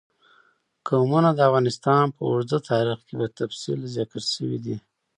[0.87, 4.75] قومونه د افغانستان په اوږده تاریخ کې په تفصیل ذکر شوی دی.